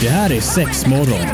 [0.00, 1.26] Det här är sex morgon.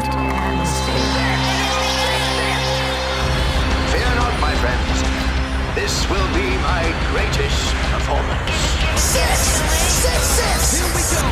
[3.93, 5.03] Fear not, my friends.
[5.75, 8.53] This will be my greatest performance.
[8.97, 9.39] Six,
[10.03, 10.81] six, six.
[10.81, 11.27] Here we go.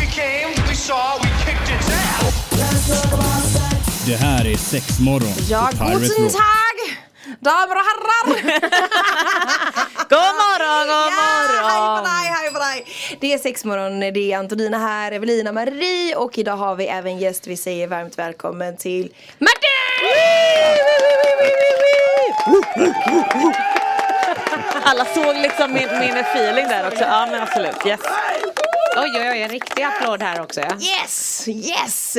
[0.00, 2.34] We came, we saw, we kicked its ass.
[4.06, 5.34] Det här är sex morgon.
[5.48, 6.28] Ja, guten.
[6.30, 6.76] Tag!
[7.40, 8.26] Damer och herrar!
[10.54, 12.04] God morgon, god Ja, hej på morgon!
[12.04, 12.86] dig, hej på dig!
[13.20, 17.46] Det är sexmorgon, det är Antonina här, Evelina Marie och idag har vi även gäst.
[17.46, 19.64] Vi säger varmt välkommen till Martin!
[24.82, 27.04] Alla såg liksom min, min feeling där också.
[27.04, 28.00] Ja men absolut, yes.
[28.96, 30.60] Oj, oj, oj, en riktig applåd här också.
[30.60, 30.66] Ja.
[31.02, 32.12] Yes, yes!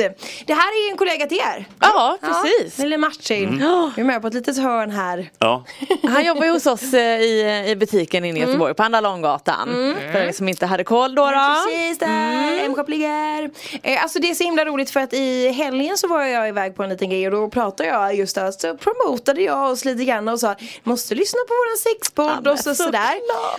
[0.46, 1.64] Det här är ju en kollega till er.
[1.80, 2.78] Ja, precis.
[2.78, 3.58] Lille Martin.
[3.96, 5.30] Vi är med på ett litet hörn här.
[5.38, 5.64] Ja,
[6.08, 9.68] Han jobbar ju hos oss eh, i, i butiken inne i Göteborg på Andra Långgatan.
[10.12, 11.24] För er som inte hade koll då.
[11.24, 11.30] då.
[11.66, 13.50] Precis där, M-shop ligger.
[13.82, 16.76] Eh, alltså det är så himla roligt för att i helgen så var jag iväg
[16.76, 20.04] på en liten grej och då pratade jag just där, så promotade jag oss lite
[20.04, 23.14] grann och sa måste lyssna på våran sexpodd Ja, och så, sådär.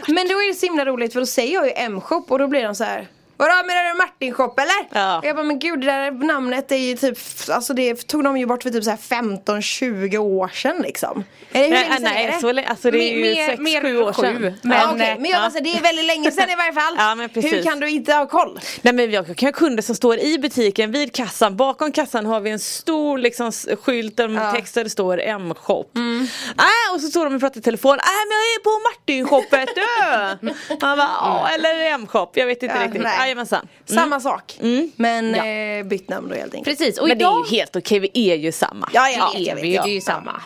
[0.07, 2.47] Men då är det så himla roligt för då säger jag ju M-shop och då
[2.47, 3.06] blir de så här
[3.37, 5.01] Vadå menar du Martin shop eller?
[5.01, 5.21] Ja.
[5.23, 7.17] Jag bara men gud det där namnet är ju typ
[7.49, 11.63] Alltså det tog de ju bort för typ så här 15-20 år sedan liksom Eller
[11.65, 12.39] hur länge Nej, sedan är nej det?
[12.65, 14.21] så, alltså det är ju Mer- sex, mer sju år sju.
[14.21, 14.33] sedan.
[14.41, 15.39] Men- Men, ja, eh, men jag ja.
[15.39, 17.53] bara, så här, det är väldigt länge sedan i varje fall Ja, men precis.
[17.53, 18.59] Hur kan du inte ha koll?
[18.81, 21.55] Nej men jag kan ha kunder som står i butiken vid kassan.
[21.57, 23.51] Bakom kassan har vi en stor liksom,
[23.83, 24.51] skylt där med Ja.
[24.51, 25.85] text där det står M-shop.
[25.97, 27.91] Äh, och så står de och pratar i telefon.
[27.99, 30.47] Äh, men jag är på Martin-shoppet du!
[30.81, 32.27] Man bara, ja eller M-shop.
[32.33, 33.01] Jag vet inte Ja, riktigt.
[33.01, 33.26] nej.
[33.27, 33.67] Jajamensan.
[33.85, 34.57] Samma sak.
[34.95, 35.45] Men Ja.
[35.45, 36.77] eh, bytt namn då helt enkelt.
[36.77, 38.89] Precis, och Men det är idag ju helt okej, vi är ju samma.
[38.93, 39.71] Ja, jag vet, är jag vi vet.
[39.71, 40.41] ju, det är ju samma.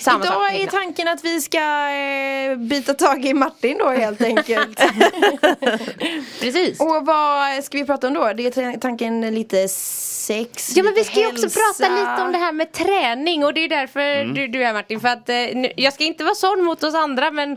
[0.00, 0.68] samma sak Idag är egentligen.
[0.84, 1.58] tanken att vi ska
[1.90, 4.80] eh, byta tag i Martin då helt enkelt.
[6.40, 6.80] Precis.
[6.80, 8.32] Och vad ska vi prata om då?
[8.32, 12.32] Det är ta- tanken lite sex, Ja men vi ska ju också prata lite om
[12.32, 15.28] det här med träning och det är därför du, du är här Martin för att
[15.28, 17.56] eh, nu, jag ska inte vara sån mot oss andra men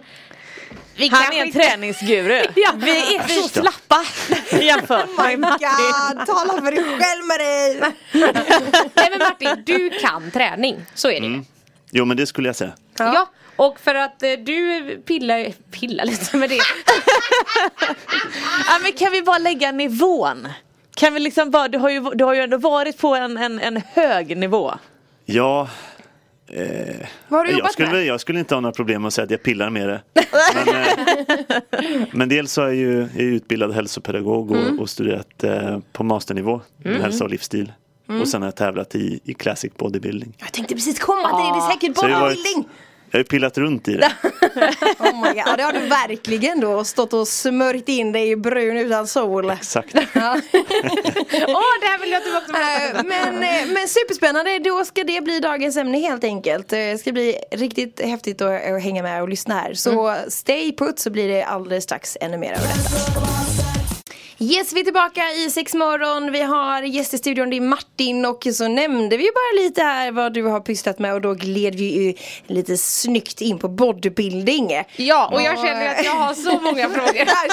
[0.95, 2.41] vi Han är en inte- träningsguru.
[2.55, 2.71] Ja.
[2.77, 4.03] Vi är så slappa
[4.61, 5.67] jämfört Oh my med Martin.
[6.17, 7.93] god, tala för dig själv Marie!
[8.95, 11.41] Nej men Martin, du kan träning, så är det ju.
[11.91, 12.71] jo men det skulle jag säga.
[12.97, 13.29] Ja.
[13.55, 16.59] och för att eh, du pillar, pillar lite med det.
[18.67, 20.47] Ja, men kan vi bara lägga nivån?
[20.95, 23.59] Kan vi liksom bara, du har ju, du har ju ändå varit på en, en,
[23.59, 24.73] en hög nivå.
[25.25, 25.67] Ja,
[26.47, 26.95] eh,
[27.27, 28.05] Vad har du jag, skulle, med?
[28.05, 30.01] jag skulle inte ha några problem med att säga att jag pillar med det.
[30.65, 34.79] Men, eh, men dels så är jag ju är utbildad hälsopedagog och, Mm.
[34.79, 37.71] och studerat eh, på masternivå, hälsa och livsstil.
[38.09, 38.21] Mm.
[38.21, 40.33] Och sen har jag tävlat i, i classic bodybuilding.
[40.37, 42.69] Jag tänkte precis komma till det, det är säkert har, varit, bodybuilding!
[43.13, 44.11] Jag har ju pillat runt i det.
[44.99, 48.35] Oh my god, ja, det har du verkligen då stått och smörjt in dig i
[48.35, 49.49] brun utan sol.
[49.49, 49.95] Exakt.
[49.95, 50.01] Åh,
[51.81, 55.03] det här vill jag att du också prata Eh, men, eh, men superspännande, då ska
[55.03, 56.73] det bli dagens ämne helt enkelt.
[56.73, 59.73] Eh, Det ska bli riktigt häftigt att, att hänga med och lyssna här.
[59.73, 63.62] Så stay put så blir det alldeles strax ännu mer av detta.
[64.39, 66.31] Yes, vi är tillbaka i sex morgon.
[66.31, 69.81] Vi har gäst i studion, det är Martin och så nämnde vi ju bara lite
[69.81, 72.13] här vad du har pysslat med och då gled vi ju
[72.47, 74.71] lite snyggt in på bodybuilding.
[74.95, 77.25] Ja, och jag känner att jag har så många frågor.
[77.25, 77.49] Kör,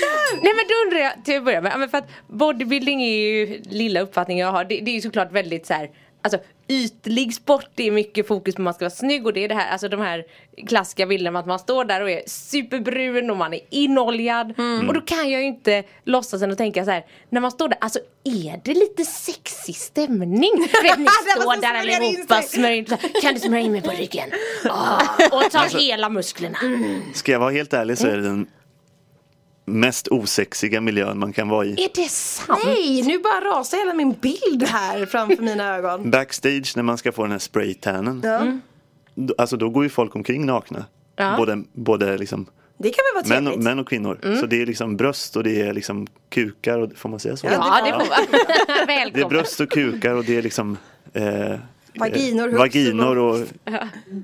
[0.00, 0.42] kör!
[0.42, 4.00] Nej men då undrar jag till att börja med, för att bodybuilding är ju lilla
[4.00, 5.88] uppfattningen jag har, det, det är ju såklart väldigt så här.
[6.24, 9.44] Alltså ytlig sport, det är mycket fokus på att man ska vara snygg och det
[9.44, 10.24] är det här, alltså de här
[10.66, 14.54] klassiska bilderna att man står där och är superbrun och man är inoljad.
[14.88, 17.68] Och då kan jag ju inte låtsas än och tänka så här, när man står
[17.68, 20.50] där, alltså är det lite sexig stämning?
[20.72, 22.48] Du vet, ni står där allihopa, sig.
[22.58, 22.84] smörjer in,
[23.22, 24.30] kan du smörja in mig på ryggen?
[24.70, 25.00] Ah,
[25.32, 26.58] och ta hela musklerna.
[27.14, 28.46] Ska jag vara helt ärlig så är det den
[29.64, 31.70] mest osexiga miljön man kan vara i.
[31.72, 32.60] Är det sant?
[32.64, 36.10] Nej, nu bara rasar hela min bild här framför mina ögon.
[36.10, 38.20] Backstage när man ska få den här spraytannen.
[38.24, 38.58] Ja.
[39.14, 40.84] Då- Alltså då går ju folk omkring nakna.
[41.16, 41.34] Ja.
[41.36, 42.46] Både, både liksom
[42.78, 44.36] Det kan väl vara män, och, män och kvinnor.
[44.40, 46.78] Så det är liksom bröst och det är liksom kukar.
[46.78, 47.46] Och, får man säga så?
[47.46, 48.40] Ja, det får man.
[49.14, 50.76] Det är bröst och kukar och det är liksom
[51.12, 51.54] eh,
[51.98, 53.38] Vaginor, eh, vaginor och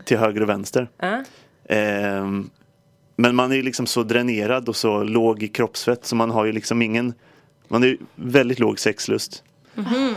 [0.05, 0.89] till höger och vänster.
[0.99, 1.25] Ja.
[1.69, 2.51] Ehm,
[3.21, 6.45] men man är ju liksom så dränerad och så låg i kroppsfett så man har
[6.45, 7.15] ju liksom ingen
[7.69, 9.43] Man är ju väldigt låg sexlust.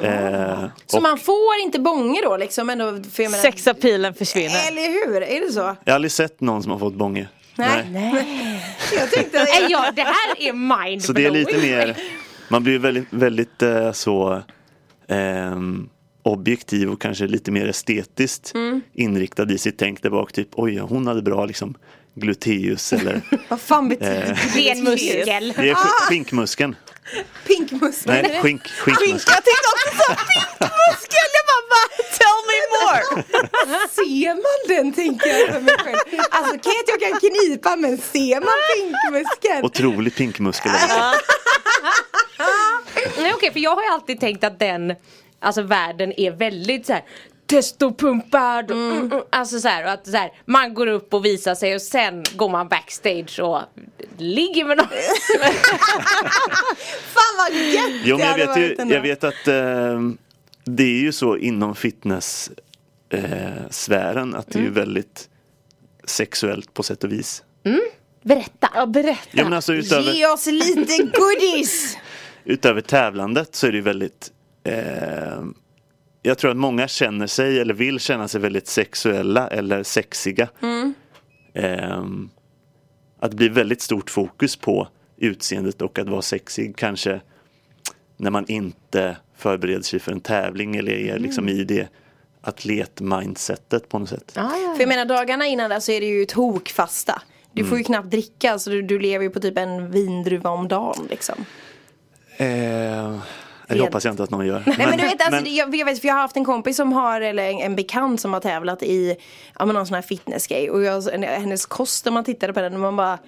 [0.01, 2.69] Eh, Så och man får inte bånge då liksom?
[2.69, 4.67] Ändå, för menar, Sexapilen försvinner.
[4.71, 5.21] Eller hur?
[5.23, 5.59] Är det så?
[5.59, 7.27] jag har aldrig sett någon som har fått bånge.
[7.55, 7.85] Nej.
[9.00, 9.38] Jag tänkte...
[9.38, 11.97] Nej, ja, det här är mind Så det är lite mer
[12.50, 14.41] Man blir väldigt, väldigt eh, så
[15.07, 15.89] ehm,
[16.23, 18.81] objektiv och kanske lite mer estetiskt Mm.
[18.94, 20.31] inriktad i sitt tänk där bak.
[20.33, 21.75] Typ oj, hon hade bra liksom
[22.15, 24.38] gluteus eller Vad fan betyder Eh.
[24.56, 24.75] det?
[24.75, 25.54] benmuskel.
[25.57, 26.75] det är sk- skinkmuskeln.
[27.48, 28.13] Pink Pinkmuskel.
[28.24, 29.33] Nej, skink, skinkmuskel.
[29.36, 31.83] Jag tänkte också så pinkmuskel, jag bara, va?
[32.19, 33.24] Tell me more!
[33.89, 36.19] Ser man den tänker jag för mig själv.
[36.31, 39.65] Alltså kan jag jag kan knipa men ser man pinkmuskeln?
[39.65, 40.71] Otrolig pinkmuskel.
[43.18, 44.94] Nej okej för jag har ju alltid tänkt att den
[45.39, 47.04] Alltså världen är väldigt så här
[47.53, 48.97] testopumpad och, mm.
[48.97, 51.81] Mm, alltså så här, och att så här, man går upp och visar sig och
[51.81, 53.61] sen går man backstage och
[54.17, 54.88] ligger med någon.
[57.13, 60.00] Fan vad gött Jo, men jag det vet, ju, jag vet att eh,
[60.63, 62.51] det är ju så inom fitness
[63.09, 65.29] eh, sfären att det är ju väldigt
[66.03, 67.44] sexuellt på sätt och vis.
[68.23, 68.69] Berätta.
[68.75, 69.29] Ja, berätta.
[69.31, 71.97] Ja, men alltså utöver, Ge oss lite goodies!
[72.45, 74.31] utöver tävlandet så är det ju väldigt
[74.63, 75.44] eh,
[76.25, 80.49] Jag tror att många känner sig eller vill känna sig väldigt sexuella eller sexiga.
[81.53, 82.03] Eh,
[83.19, 84.87] att det blir väldigt stort fokus på
[85.17, 87.21] utseendet och att vara sexig kanske
[88.17, 91.87] när man inte förbereder sig för en tävling eller är liksom i det
[92.41, 94.31] atlet-mindsetet på något sätt.
[94.33, 97.21] För jag menar dagarna innan där så är det ju tokfasta.
[97.51, 97.69] Du Mm.
[97.69, 101.07] får ju knappt dricka så du, du lever ju på typ en vindruva om dagen
[101.09, 101.45] liksom.
[102.37, 103.17] Eh,
[103.77, 104.63] det hoppas jag inte att någon gör.
[104.65, 106.77] Nej men du vet, alltså, men- jag, jag vet för jag har haft en kompis
[106.77, 109.15] som har, eller en, bekant som har tävlat i
[109.59, 112.73] ja, men någon sån här fitnessgrej och jag, hennes kost när man tittade på den
[112.73, 113.19] och man bara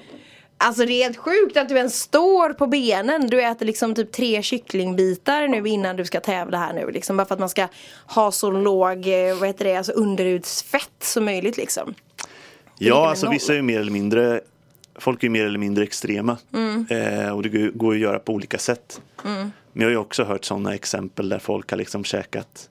[0.57, 3.27] Alltså det är helt sjukt att du ens står på benen.
[3.27, 7.18] Du äter liksom typ tre kycklingbitar nu innan du ska tävla här nu liksom.
[7.18, 7.68] Bara för att man ska
[8.07, 11.94] ha så låg, eh, vad heter det, alltså underudsfett som möjligt liksom.
[12.77, 13.33] Ja, alltså noll.
[13.33, 14.41] vissa är ju mer eller mindre
[15.00, 16.86] Folk är ju mer eller mindre extrema Mm.
[16.89, 19.01] eh, och det går- ju att göra på olika sätt.
[19.75, 22.69] Men jag har ju också hört sådana exempel där folk har liksom käkat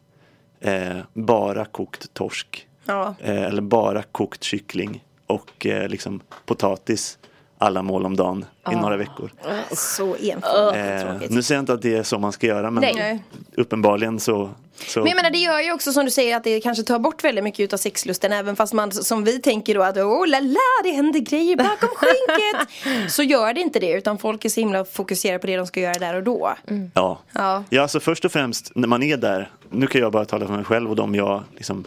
[0.61, 3.15] eh, bara kokt torsk Ja.
[3.21, 7.19] eh, eller bara kokt kyckling och eh, liksom potatis
[7.59, 9.31] alla mål om dagen i några veckor.
[9.73, 12.81] Så enfaldigt Eh, nu säger jag inte att det är så man ska göra men
[12.95, 13.23] Nej.
[13.57, 16.61] uppenbarligen så, så Men jag menar det gör ju också som du säger att det
[16.61, 19.97] kanske tar bort väldigt mycket utav sexlusten även fast man som vi tänker då att
[19.97, 23.13] oh la la det händer grejer bakom skynket.
[23.13, 25.81] så gör det inte det utan folk är så himla fokuserade på det de ska
[25.81, 26.55] göra där och då.
[26.95, 27.19] Ja.
[27.33, 27.65] Ja.
[27.71, 30.55] ja, alltså först och främst när man är där, nu kan jag bara tala för
[30.55, 31.85] mig själv och de jag liksom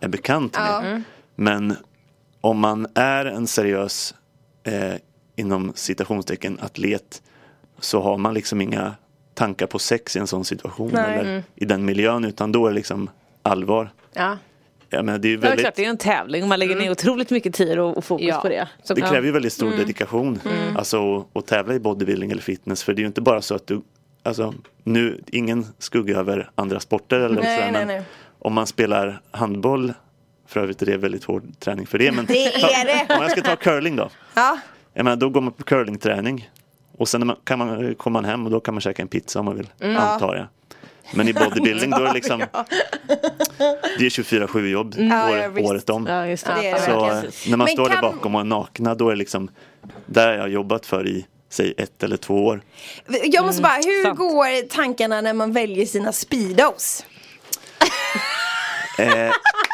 [0.00, 1.02] är bekant med.
[1.34, 1.76] Men
[2.40, 4.14] om man är en seriös,
[4.64, 4.94] eh,
[5.36, 7.22] inom citationstecken, atlet
[7.80, 8.94] så har man liksom inga
[9.36, 11.18] tankar på sex i en sån situation Nej.
[11.18, 13.10] eller i den miljön utan då är det liksom
[13.42, 13.90] allvar.
[14.12, 14.38] Ja.
[14.90, 16.48] Jag menar, det är ju Ja, väldigt, klart, det är en tävling.
[16.48, 18.40] Man lägger ner otroligt mycket tid och, och fokus Ja.
[18.40, 18.68] på det.
[18.82, 19.06] Så, det ja.
[19.10, 20.40] kräver ju väldigt stor dedikation.
[20.76, 22.82] Alltså att- att tävla i bodybuilding eller fitness.
[22.82, 23.82] För det är ju inte bara så att du,
[24.22, 24.54] alltså
[24.84, 28.04] nu, ingen skugga över andra sporter eller Nej, sådär, nej, men nej.
[28.38, 29.92] om man spelar handboll,
[30.48, 32.12] för övrigt är det väldigt hård träning för det.
[32.12, 33.14] Men Det är det.
[33.16, 34.08] om jag ska ta curling då.
[34.34, 34.58] Ja.
[34.94, 36.50] Jag menar, då går man på curlingträning.
[36.98, 39.38] Och sen man, kan man, kommer man hem och då kan man käka en pizza
[39.38, 40.46] om man vill, antar jag.
[41.14, 42.38] Men i bodybuilding då är det liksom
[43.98, 46.06] Det är 24-7 jobb Ja, år, ja, året om.
[46.06, 46.52] Ja, just det.
[46.62, 49.06] Det det Så eh, när man Men står där kan- bakom och är nakna då
[49.08, 49.48] är det liksom
[50.06, 52.60] Där har jag jobbat för i Säg ett eller två år
[53.24, 54.18] Jag måste bara, hur sant.
[54.18, 57.04] går tankarna när man väljer sina speedos?
[58.98, 59.30] eh,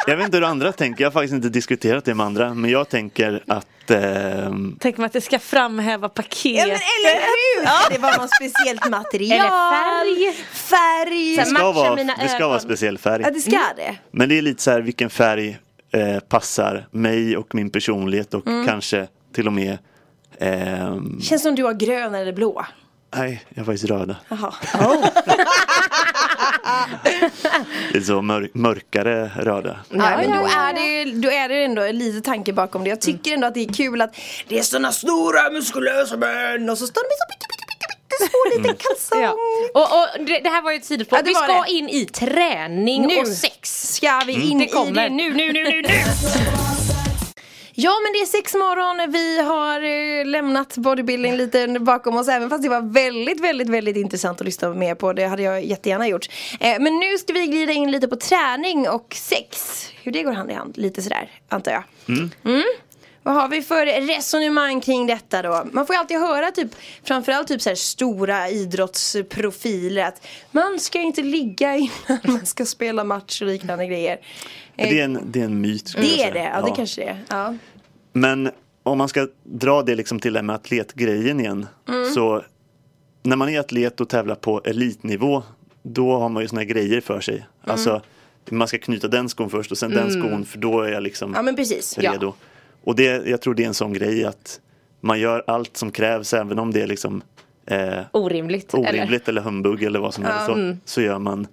[0.07, 2.71] Jag vet inte hur andra tänker, jag har faktiskt inte diskuterat det med andra Men
[2.71, 6.57] jag tänker att ehm, Tänk mig att det ska framhäva paket.
[6.59, 7.67] Ja men eller hur!
[7.67, 9.41] Ska det vara något speciellt material?
[9.41, 10.45] Eller färg.
[10.53, 11.37] Färg!
[11.37, 13.97] det, ska vara, det ska vara speciell färg Ja det ska det.
[14.11, 15.59] Men det är lite så här vilken färg
[15.93, 18.67] eh, passar mig och min personlighet och Mm.
[18.67, 19.79] kanske till och med
[20.39, 22.67] ehm, Känns som du har grön eller blå.
[23.17, 24.55] Nej, jag är faktiskt röda Jaha.
[27.93, 31.87] Det är så mör- mörkare röda Ja, men då, är det, då är det ändå
[31.93, 32.91] lite tanke bakom det.
[32.91, 34.15] Jag tycker ändå att det är kul att
[34.49, 37.47] det är såna stora muskulösa män och så står de så pytte,
[38.09, 39.23] pytte små liten kalsong.
[39.23, 39.37] Ja.
[39.75, 41.19] Och, och det, det här var ju ett sidospår.
[41.19, 41.71] Ja, vi ska det.
[41.71, 43.95] in i träning Nu och sex.
[43.95, 45.89] ska vi in Det i det nu, nu, nu, nu, nu.
[47.75, 52.51] Ja men det är sex morgon, vi har eh, lämnat bodybuilding lite bakom oss även
[52.51, 55.13] fast det var väldigt, väldigt, väldigt intressant att lyssna mer på.
[55.13, 56.29] Det hade jag jättegärna gjort.
[56.61, 59.87] Eh, men nu ska vi glida in lite på träning och sex.
[60.03, 61.83] Hur det går hand i hand, lite sådär antar jag.
[62.45, 62.65] Mm.
[63.23, 65.67] Vad har vi för resonemang kring detta då?
[65.73, 66.69] Man får ju alltid höra typ
[67.05, 73.05] Framförallt typ så här stora idrottsprofiler att Man ska inte ligga innan man ska spela
[73.05, 74.19] match och liknande grejer
[74.77, 77.09] Eh, Det är en, det är en myt det är det, ja, det kanske det
[77.09, 77.19] är.
[77.29, 77.55] Ja.
[78.13, 78.51] Men
[78.83, 81.67] om man ska dra det liksom till det med atletgrejen igen.
[81.89, 82.11] Mm.
[82.11, 82.43] Så
[83.23, 85.43] när man är atlet och tävlar på elitnivå.
[85.83, 87.35] Då har man ju såna här grejer för sig.
[87.35, 87.47] Mm.
[87.63, 88.03] Alltså
[88.51, 91.35] man ska knyta den skon först och sen den skon för då är jag liksom
[91.35, 91.99] ja men precis.
[91.99, 92.35] redo.
[92.85, 94.61] Och det, jag tror det är en sån grej att
[95.01, 97.23] man gör allt som krävs även om det är liksom
[97.67, 98.75] eh, Orimligt.
[98.75, 98.89] Eller?
[98.89, 101.47] orimligt eller humbug eller vad som helst så, så gör man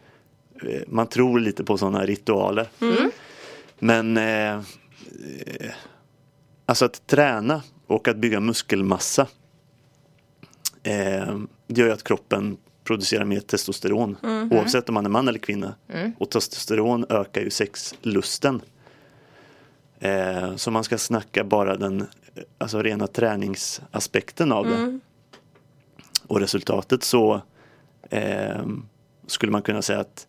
[0.63, 2.67] eh, man tror lite på sådana ritualer.
[3.79, 4.59] Men eh,
[6.65, 9.27] alltså att träna och att bygga muskelmassa
[10.83, 14.17] eh, det gör ju att kroppen producerar mer testosteron
[14.51, 15.75] oavsett om man är man eller kvinna.
[16.17, 18.61] Och testosteron ökar ju sexlusten.
[19.99, 22.07] Eh, så man ska snacka bara den eh,
[22.57, 24.99] alltså rena träningsaspekten av det.
[26.27, 27.41] Och resultatet så
[28.09, 28.65] eh,
[29.27, 30.27] skulle man kunna säga att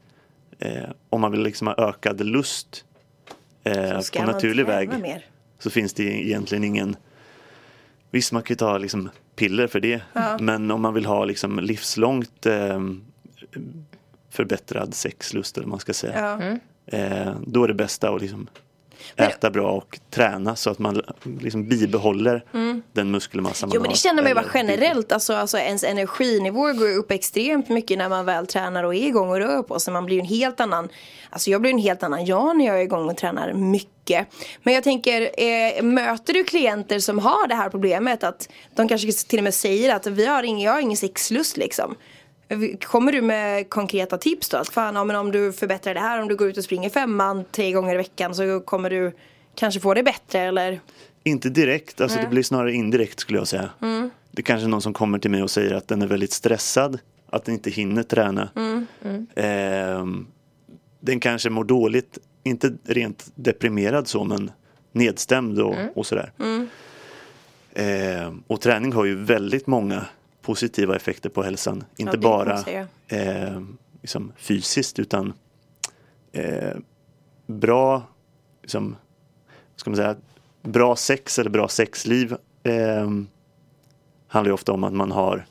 [0.59, 2.85] eh, om man vill liksom ha ökad lust
[3.65, 5.25] eh, Ska på naturlig väg Mer?
[5.59, 6.97] så finns det egentligen ingen
[8.11, 10.03] Visst man kan ju ta liksom piller för det
[10.41, 12.81] men om man vill ha liksom livslångt eh,
[14.31, 16.97] förbättrad sexlust eller vad man ska säga Ja.
[16.99, 18.49] eh, då är det bästa att liksom
[19.17, 21.03] äta bra och träna så att man
[21.41, 22.45] liksom bibehåller
[22.93, 23.95] den muskelmassa man Jo men har.
[23.95, 28.09] det känner man ju bara generellt, alltså, alltså ens energinivå går upp extremt mycket när
[28.09, 29.93] man väl tränar och är igång och rör på sig.
[29.93, 30.89] Man blir ju en helt annan,
[31.31, 34.27] alltså jag blir en helt annan jag när jag är igång och tränar mycket.
[34.63, 39.13] Men jag tänker, eh, möter du klienter som har det här problemet att de kanske
[39.13, 41.95] till och med säger att vi har ingen, jag har ingen sexlust liksom.
[42.81, 44.57] Kommer du med konkreta tips då?
[44.57, 46.91] Att fan, ja, men om du förbättrar det här, om du går ut och springer
[46.91, 49.13] femman tre gånger i veckan så kommer du
[49.55, 50.81] kanske få det bättre eller?
[51.25, 53.71] Inte direkt, alltså det blir snarare indirekt skulle jag säga.
[54.31, 56.33] Det är kanske är någon som kommer till mig och säger att den är väldigt
[56.33, 56.99] stressad,
[57.31, 58.49] att den inte hinner träna.
[59.35, 60.27] Ehm,
[61.01, 64.51] den kanske mår dåligt, inte rent deprimerad så men
[64.93, 66.33] nedstämd och, och sådär.
[67.75, 70.07] Ehm, och träning har ju väldigt många
[70.43, 71.85] positiva effekter på hälsan.
[71.97, 72.59] Inte man bara
[73.09, 73.61] eh,
[74.01, 75.33] liksom fysiskt utan
[76.33, 76.77] eh,
[77.47, 78.03] bra
[78.63, 78.97] liksom,
[79.77, 80.17] ska man säga,
[80.63, 83.11] bra sex eller bra sexliv eh,
[84.29, 85.47] handlar ju ofta om att man har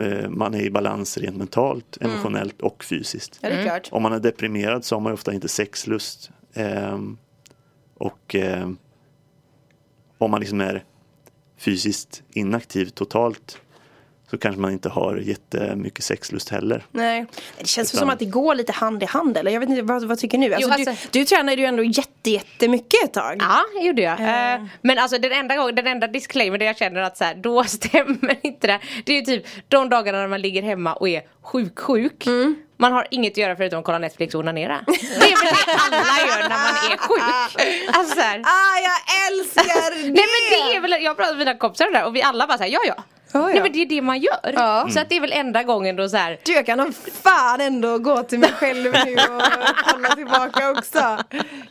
[0.00, 2.12] eh, man är i balans rent mentalt, Mm.
[2.12, 3.38] emotionellt och fysiskt.
[3.42, 3.88] Ja det är klart.
[3.92, 6.30] Om man är deprimerad så har man ofta inte sexlust.
[6.54, 7.18] ehm,
[7.94, 8.76] och ehm,
[10.18, 10.84] om man liksom är
[11.56, 13.58] fysiskt inaktiv totalt
[14.30, 16.84] så kanske man inte har jättemycket sexlust heller.
[16.92, 17.26] Nej,
[17.58, 19.50] det känns Utan- som att det går lite hand i hand eller?
[19.50, 20.54] Jag vet inte, vad, vad tycker ni?
[20.54, 23.36] Alltså, Jo, alltså- du, du tränade ju ändå jätte, jättemycket ett tag.
[23.40, 24.20] Ja, det gjorde jag.
[24.20, 27.34] Eh, men alltså den enda gången, den enda disclaimer där jag känner att så här,
[27.34, 28.80] då stämmer inte det.
[29.04, 32.24] Det är ju typ de dagarna när man ligger hemma och är sjuk sjuk.
[32.76, 34.80] Man har inget att göra förutom att kolla Netflix och onanera.
[34.86, 35.96] Det är väl det alla
[36.28, 37.92] gör när man är sjuk.
[37.96, 38.38] Alltså så här.
[38.38, 40.00] Ah, jag älskar det!
[40.00, 42.46] Nej men det är väl, jag har pratat med mina kompisar där och vi alla
[42.46, 42.94] bara såhär, ja ja.
[43.34, 43.46] Ja.
[43.46, 44.52] Nej men det är det man gör.
[44.54, 44.88] Ja.
[44.90, 46.38] Så att det är väl enda gången då så här.
[46.44, 49.42] Du, jag kan nog fan ändå gå till mig själv nu och
[49.86, 51.18] kolla tillbaka också.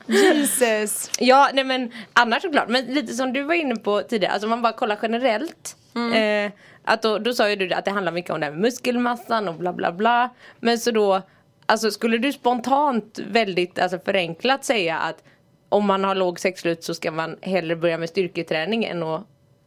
[0.05, 1.11] Jesus.
[1.19, 2.67] Ja nej men annars såklart.
[2.67, 5.75] Men lite som du var inne på tidigare, alltså man bara kollar generellt.
[6.15, 6.51] Eh,
[6.83, 9.47] att då, då sa ju du att det handlar mycket om det här med muskelmassan
[9.47, 10.29] och bla bla bla.
[10.59, 11.21] Men så då,
[11.65, 15.23] alltså skulle du spontant väldigt alltså förenklat säga att
[15.69, 19.23] om man har låg sexlust så ska man hellre börja med styrketräning än att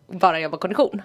[0.06, 1.02] bara jobba kondition?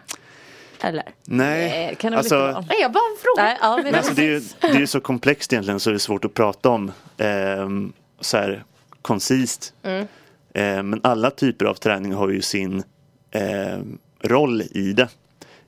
[0.81, 1.03] Eller?
[1.25, 2.61] Nej, Eh, kan det alltså, vara.
[2.69, 3.43] Nej jag bara frågar.
[3.43, 5.89] Nej, ja, men Men alltså det, är ju, det är ju så komplext egentligen så
[5.89, 8.63] det är svårt att prata om ehm, så här
[9.01, 9.73] koncist.
[9.83, 10.07] Mm.
[10.53, 12.83] Eh, men alla typer av träning har ju sin
[13.31, 15.07] ehm, roll i det.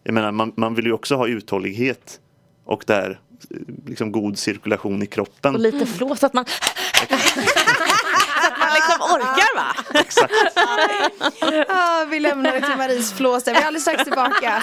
[0.04, 2.20] Jag menar man, man vill ju också ha uthållighet
[2.66, 5.56] och där eh, liksom god cirkulation i kroppen.
[5.56, 6.52] Och lite flå så att man Så
[8.52, 9.02] att man liksom
[9.94, 10.34] Exakt.
[11.68, 13.54] Ah, vi lämnar det till Maries flås där.
[13.54, 14.62] Vi är alldeles strax tillbaka.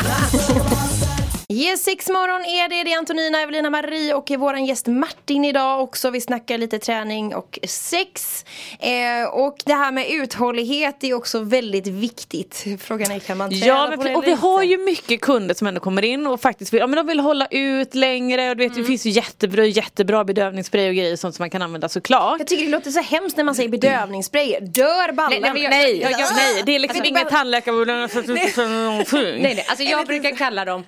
[1.52, 2.84] Yes, sex morgon är det.
[2.84, 6.10] Det är Antonina, Evelina, Marie och våran gäst Martin idag också.
[6.10, 8.44] Vi snackar lite träning och sex.
[8.80, 12.64] Eh, och det här med uthållighet är också väldigt viktigt.
[12.80, 14.72] Frågan är kan man träna Ja på men, det och vi eller har inte?
[14.72, 17.46] ju mycket kunder som ändå kommer in och faktiskt vill, ja, men de vill hålla
[17.50, 18.82] ut längre och du vet Mm.
[18.82, 22.38] det finns ju jättebra, jättebra bedövningsspray och grejer sånt som man kan använda såklart.
[22.38, 24.58] Jag tycker det låter så hemskt när man säger bedövningsspray.
[24.60, 25.40] Dör ballen?
[25.42, 29.64] Nej, nej, jag- Nej, jag- jag- nej det är liksom Alltså, inget tandläkarbord Nej nej,
[29.68, 30.84] alltså jag brukar kalla dem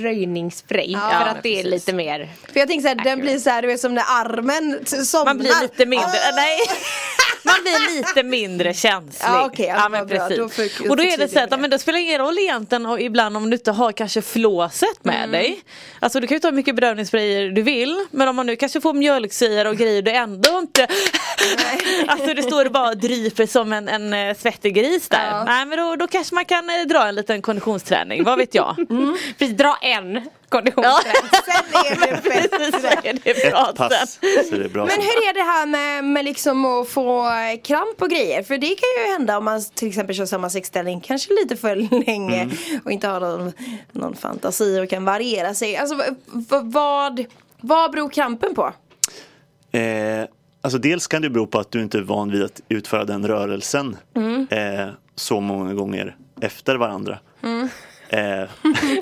[0.00, 0.92] fördröjningsspray.
[0.92, 3.80] för att det är lite mer För jag tänker såhär, den blir såhär, du vet
[3.80, 5.24] som när armen somnar.
[5.24, 6.36] Man blir lite mindre, Ah.
[6.36, 6.58] nej
[7.44, 9.28] Man blir lite mindre känslig.
[9.28, 10.18] Ja, okej, ja, men bra.
[10.18, 10.38] precis.
[10.38, 11.62] Då får- och då är det så att ja, det.
[11.62, 15.16] men det spelar ingen roll egentligen och ibland om du inte har kanske flåset med
[15.16, 15.30] Mm.
[15.32, 15.60] dig.
[16.00, 18.80] Alltså du kan ju ta hur mycket bedövningssprayer du vill men om man nu kanske
[18.80, 20.86] får mjölksyra och grejer du ändå inte
[22.06, 25.30] Alltså det står bara och dryper som en, en eh, svettig gris där.
[25.30, 25.44] Ja.
[25.44, 28.86] Nej men då, då kanske man kan eh, dra en liten konditionsträning, vad vet jag.
[28.90, 29.16] Mm.
[29.38, 31.30] Precis, dra en konditionsträning.
[31.44, 32.58] Sen är det bättre.
[32.58, 34.82] Precis, är det bra Ett pass så är det bra.
[34.84, 35.02] Men sen.
[35.02, 37.24] hur är det här med, med liksom att få
[37.64, 38.42] kramp och grejer?
[38.42, 41.76] För det kan ju hända om man till exempel kör samma sexställning kanske lite för
[42.06, 42.80] länge Mm.
[42.84, 43.52] och inte har någon,
[43.92, 45.76] någon fantasi och kan variera sig.
[45.76, 46.02] Alltså
[46.60, 47.24] vad,
[47.60, 48.72] vad beror krampen på?
[49.72, 50.24] Eh,
[50.62, 53.28] alltså dels kan det bero på att du inte är van vid att utföra den
[53.28, 54.46] rörelsen Mm.
[54.50, 57.18] eh, så många gånger efter varandra.
[57.42, 57.68] Mm.
[58.12, 58.48] Eh,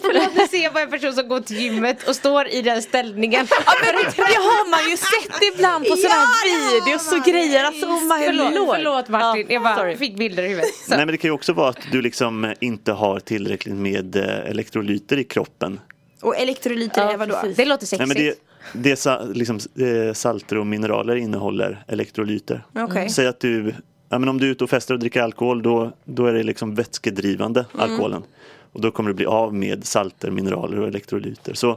[0.02, 2.82] Förlåt, nu ser jag bara en person som går till gymmet och står i den
[2.82, 3.46] ställningen.
[3.46, 7.64] Det har man ju sett ibland på sådana här videos och grejer.
[7.64, 9.96] Alltså, oh my Förlåt, förlåt Martin, Ja, jag bara sorry.
[9.96, 10.74] fick bilder i huvudet.
[10.74, 10.90] Så.
[10.90, 14.24] nej men det kan ju också vara att du liksom inte har tillräckligt med eh,
[14.50, 15.80] elektrolyter i kroppen.
[16.22, 17.34] Och elektrolyter Ja, är vadå?
[17.40, 17.56] precis.
[17.56, 18.08] Det låter Nej, sexigt.
[18.72, 22.64] men det, det sa, liksom, eh, salter och mineraler innehåller elektrolyter.
[22.74, 23.08] Okej.
[23.08, 23.74] Säg att du,
[24.08, 26.42] ja, men om du är ute och festar och dricker alkohol då, då är det
[26.42, 28.12] liksom vätskedrivande, Mm.
[28.72, 31.54] Och då kommer du bli av med salter, mineraler och elektrolyter.
[31.54, 31.70] Så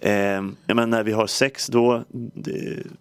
[0.00, 2.04] eh, menar, när vi har sex då,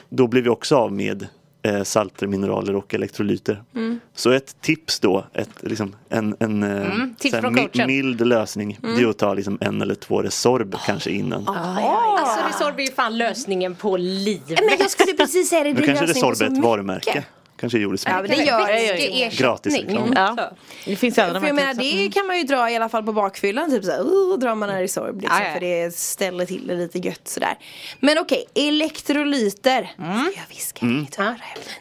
[0.10, 1.28] då blir vi också av med
[1.62, 3.64] eh, salter, mineraler och elektrolyter.
[3.76, 4.00] Mm.
[4.16, 6.88] Så ett tips då, ett, liksom, en, en eh,
[7.20, 8.96] tips så här från mi- mild lösning, Mm.
[8.96, 11.48] det är att ta liksom en eller två Resorb kanske innan.
[11.48, 14.60] Alltså Resorb är ju fan lösningen på livet.
[14.70, 15.74] Men jag skulle precis säga det.
[15.74, 16.66] Det är kanske Resorb är ett mycket.
[16.66, 17.24] varumärke.
[17.64, 19.38] Kanske gjorde Ja, men det gör det.
[19.38, 20.14] Gratis reklam.
[20.16, 20.52] Ja.
[20.86, 23.04] Det finns ju andra För jag menar det kan man ju dra i alla fall
[23.04, 25.54] på bakfyllan typ såhär, uh, drar man här i sorb liksom, Ja, ja.
[25.54, 27.58] för det ställer till det lite gött sådär.
[28.00, 29.92] Men okej, elektrolyter.
[30.00, 30.34] Mm.
[30.36, 31.06] Jag viska Mm.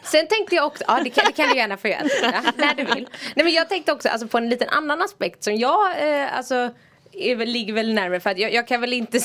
[0.03, 2.03] Sen tänkte jag också, ja det kan, det kan du gärna få göra
[2.55, 3.07] när du vill.
[3.35, 6.69] Nej men jag tänkte också alltså, på en liten annan aspekt som jag eh, alltså
[7.45, 9.19] ligger väl närmare för att jag, jag kan väl inte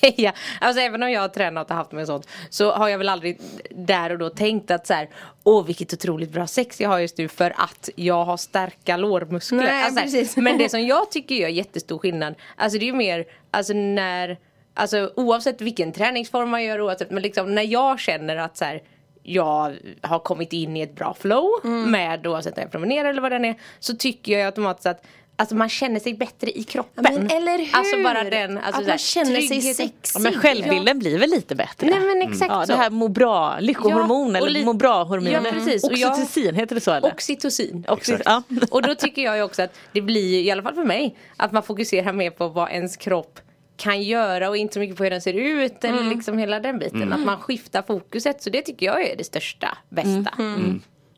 [0.16, 3.08] säga, alltså även om jag har tränat och haft med sånt så har jag väl
[3.08, 3.40] aldrig
[3.70, 5.08] där och då tänkt att så här,
[5.44, 9.58] åh vilket otroligt bra sex jag har just nu för att jag har starka lårmuskler.
[9.58, 10.36] Nej, alltså, precis.
[10.36, 14.38] men det som jag tycker gör jättestor skillnad, alltså det är ju mer, alltså när
[14.74, 18.82] Alltså oavsett vilken träningsform man gör oavsett, men liksom när jag känner att så här,
[19.22, 21.90] jag har kommit in i ett bra flow Mm.
[21.90, 25.04] med oavsett om jag promenerar eller vad den är så tycker jag automatiskt att
[25.36, 27.04] Alltså man känner sig bättre i kroppen.
[27.04, 27.68] Ja, men eller hur?
[27.76, 29.92] Alltså bara den, alltså Att så man känner sig sexig.
[30.14, 31.86] Ja, men självbilden blir väl lite bättre?
[31.86, 32.72] Nej men exakt Ja, så.
[32.72, 35.32] det här må bra, lyckohormon Ja, eller li- må bra hormoner.
[35.44, 35.84] Ja, precis.
[35.90, 37.08] Jag- Oxytocin, heter det så eller?
[37.12, 37.84] Oxytocin.
[37.88, 38.42] Oxy- ja.
[38.70, 41.52] Och då tycker jag ju också att det blir, i alla fall för mig, att
[41.52, 43.40] man fokuserar mer på vad ens kropp
[43.76, 46.78] kan göra och inte så mycket på hur den ser ut eller liksom hela den
[46.78, 47.12] biten.
[47.12, 48.42] Att man skiftar fokuset.
[48.42, 50.30] Så det tycker jag är det största, bästa.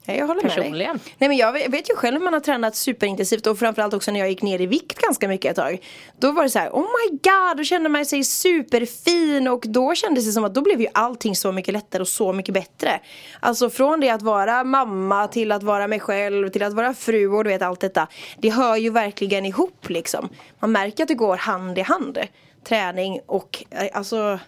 [0.05, 0.97] Ja, jag håller med Personligen.
[0.97, 1.15] dig.
[1.19, 4.21] Nej men jag vet- ju själv när man har tränat superintensivt och framförallt också när
[4.21, 5.79] jag gick ner i vikt ganska mycket ett tag.
[6.19, 9.95] Då var det så här, oh my god, då kände man sig superfin och då
[9.95, 13.01] kändes det som att då blev ju allting så mycket lättare och så mycket bättre.
[13.41, 17.29] Alltså från det att vara mamma till att vara mig själv till att vara fru
[17.29, 18.09] och du vet allt detta.
[18.39, 20.29] Det hör ju verkligen ihop liksom.
[20.61, 22.19] Man märker att det går hand i hand.
[22.65, 24.39] Träning och eh, alltså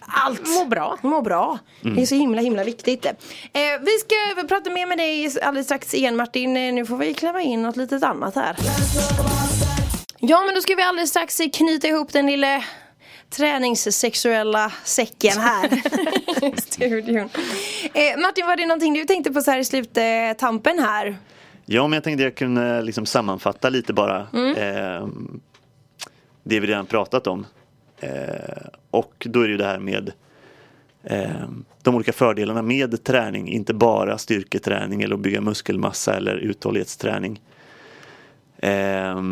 [0.00, 0.48] allt.
[0.48, 0.98] Må bra.
[1.02, 1.58] Må bra.
[1.80, 3.04] Det är så himla himla viktigt.
[3.06, 3.12] Eh,
[3.80, 6.56] vi ska prata mer med dig alldeles strax igen Martin.
[6.56, 8.56] Eh, nu får vi klämma in något litet annat här.
[10.18, 12.64] Ja men då ska vi alldeles strax knyta ihop den lilla
[13.30, 15.72] träningssexuella säcken här
[16.56, 17.28] i studion.
[17.94, 21.16] Eh, Martin var det någonting du tänkte på så här i sluttampen här?
[21.66, 24.56] Ja, men jag tänkte jag kunde liksom sammanfatta lite bara Mm.
[24.56, 25.08] eh,
[26.44, 27.46] det vi redan pratat om.
[28.00, 30.12] Eh, och då är det ju det här med
[31.02, 31.48] eh,
[31.82, 37.40] de olika fördelarna med träning, inte bara styrketräning eller att bygga muskelmassa eller uthållighetsträning.
[38.58, 39.22] Eh,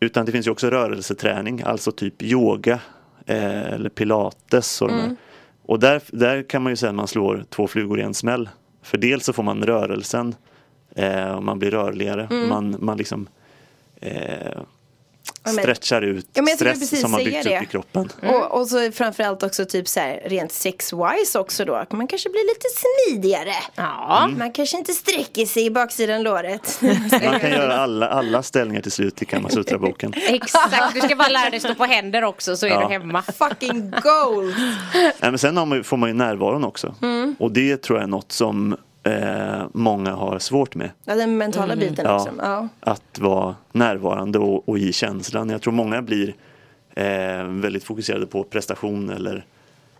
[0.00, 2.80] utan det finns ju också rörelseträning, alltså typ yoga
[3.26, 4.82] eh, eller pilates.
[4.82, 5.16] Och, här.
[5.62, 8.48] och där, där kan man ju säga att man slår två flugor i en smäll.
[8.82, 10.34] För dels så får man rörelsen
[10.96, 12.46] Eh, och man blir rörligare.
[12.48, 13.28] Man, man liksom
[14.00, 14.62] eh,
[15.50, 17.56] stretchar ut Ja, stress som har byggts det.
[17.56, 18.08] upp i kroppen.
[18.22, 21.84] Och, och så framförallt också typ så här rent sex-wise också då.
[21.90, 23.54] Man kanske blir lite smidigare.
[23.74, 24.30] Ja.
[24.38, 26.78] Man kanske inte sträcker sig i baksidan låret.
[27.24, 30.14] Man kan göra alla, alla ställningar till slut i Kamasutra-boken.
[30.28, 32.80] Exakt, du ska bara lära dig stå på händer också så är Ja.
[32.80, 33.22] du hemma.
[33.22, 34.54] Fucking gold!
[34.94, 36.94] Nej, men sen har man, ju- får man ju närvaron också.
[37.02, 37.36] Mm.
[37.38, 40.90] Och det tror jag är något som eh, många har svårt med.
[41.04, 42.14] Ja, den mentala biten Ja.
[42.14, 42.32] också.
[42.38, 42.68] Ja.
[42.80, 45.50] Att vara närvarande och, och i känslan.
[45.50, 46.34] Jag tror många blir
[46.94, 49.44] eh, väldigt fokuserade på prestation eller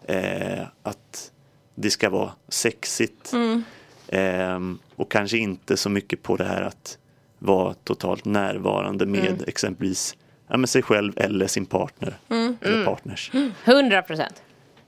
[0.05, 1.31] eh, att
[1.75, 3.33] det ska vara sexigt.
[3.33, 3.65] Mm.
[4.09, 4.61] Eh,
[4.97, 6.99] och kanske inte så mycket på det här att
[7.38, 9.41] vara totalt närvarande med Mm.
[9.47, 10.17] exempelvis
[10.49, 12.15] ja, men sig själv eller sin partner.
[12.29, 12.57] Mm.
[12.61, 13.31] Eller partners.
[13.65, 14.43] 100 procent.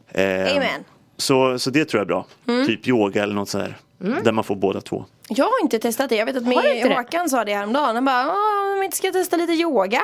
[0.09, 0.25] Eh,
[0.57, 0.85] Amen.
[1.17, 2.27] så, så det tror jag är bra.
[2.49, 2.67] Mm.
[2.67, 3.77] Typ yoga eller något sådär.
[3.99, 5.05] Där man får båda två.
[5.29, 6.17] Jag har inte testat det.
[6.17, 6.95] Jag vet att det?
[6.95, 7.95] Håkan sa det häromdagen.
[7.95, 10.03] Han bara, "Åh, om vi inte ska testa lite yoga.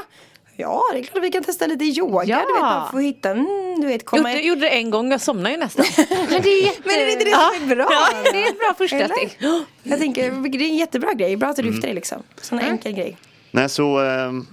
[0.56, 2.24] Ja, det är klart att vi kan testa lite yoga.
[2.24, 2.36] Ja.
[2.46, 5.20] Du vet, bara få hitta, mm, du vet, komma Jag gjorde det en gång, jag
[5.20, 5.84] somnade ju nästan.
[6.30, 6.80] Men det är jätte...
[6.84, 7.88] Men är det inte det som är bra?
[8.32, 9.38] Det är ett bra första steg.
[9.82, 11.36] Jag tänker, det är en jättebra grej.
[11.36, 11.72] Bra att du Mm.
[11.74, 12.22] lyfter det liksom.
[12.40, 12.70] Sån Mm.
[12.72, 13.16] enkel grej.
[13.50, 14.46] Nej, så ehm,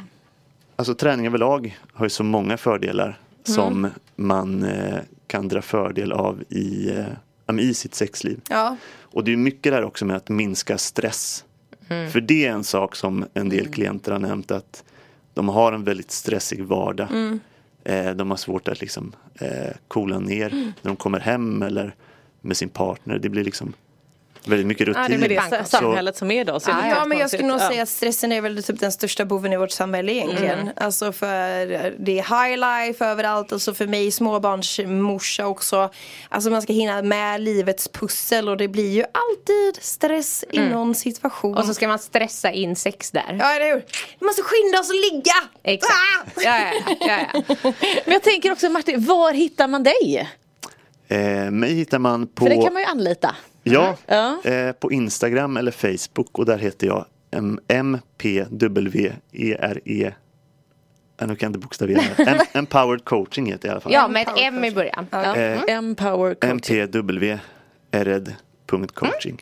[0.76, 6.44] alltså träning överlag har ju så många fördelar som man eh, kan dra fördel av
[6.50, 7.06] i, eh,
[7.46, 8.42] ja, i sitt sexliv.
[8.50, 8.76] Ja.
[9.18, 11.46] Och det är mycket där också med att minska stress.
[12.12, 14.84] För det är en sak som en del klienter har nämnt att
[15.34, 17.08] de har en väldigt stressig vardag.
[17.84, 21.96] Eh, de har svårt att liksom eh, coola ner när de kommer hem eller
[22.42, 23.20] med sin partner.
[23.20, 23.74] Det blir liksom
[24.48, 25.20] väldigt mycket det rutin.
[25.20, 26.62] Med det samhället som är idag.
[26.62, 27.72] Så är det Ja helt men jag skulle nog konstigt.
[27.72, 30.60] säga att stressen är väl typ den största boven i vårt samhälle egentligen.
[30.60, 30.74] Mm.
[30.76, 31.66] Alltså för
[32.00, 32.58] det är high
[32.88, 35.90] life överallt och så för mig småbarnsmorsa också.
[36.30, 40.96] Alltså man ska hinna med livets pussel och det blir ju alltid stress i någon
[40.96, 41.52] situation.
[41.52, 41.62] Mm.
[41.62, 43.36] Och så ska man stressa in sex där.
[43.40, 43.84] Ja eller hur?
[44.20, 45.34] Vi måste skynda oss och ligga!
[45.64, 45.94] Exakt.
[46.38, 46.42] Ah!
[46.42, 46.58] Ja,
[46.88, 47.42] ja, ja, ja.
[48.06, 50.30] Men jag tänker också Martin, var hittar man dig?
[51.08, 53.36] Eh, mig hittar man på För det kan man ju anlita.
[53.74, 54.42] Ja, Ja.
[54.52, 59.16] Eh, på Instagram eller Facebook och där heter jag M- MPWERE
[61.20, 62.00] Ja, nu kan jag inte bokstavera.
[62.02, 63.94] Em- Empowered coaching heter jag i alla fall.
[63.94, 65.08] ja, med ett M i början.
[65.12, 65.36] Ja.
[65.36, 66.56] Eh, Empower coaching.
[67.92, 69.42] mpwered.coaching.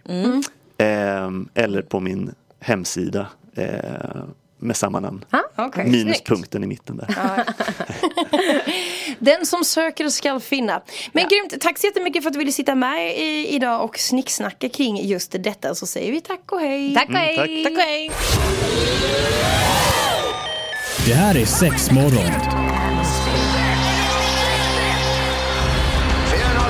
[0.77, 3.69] Ehm, eller på min hemsida eh,
[4.57, 5.25] med samma namn.
[5.55, 7.07] Okej, Minuspunkten i mitten där.
[9.19, 10.81] Den som söker ska finna.
[11.11, 14.69] Men grymt, tack så jättemycket för att du ville sitta med i, idag och snicksnacka
[14.69, 15.75] kring just detta.
[15.75, 16.93] Så säger vi tack och hej.
[16.95, 17.47] Tack och Mm, tack.
[17.47, 17.63] hej.
[17.63, 18.11] Tack och hej.
[21.07, 21.45] Det här är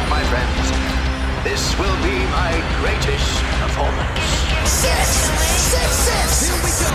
[0.09, 0.71] my friends.
[1.43, 4.21] This will be my greatest performance.
[4.65, 5.07] Six,
[5.71, 6.49] six, six.
[6.49, 6.91] Here we go.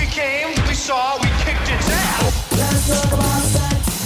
[0.00, 3.59] We came, we saw, we kicked its ass.